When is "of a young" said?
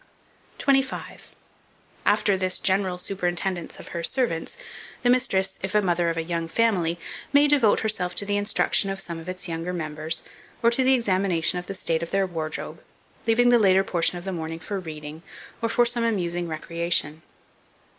6.09-6.47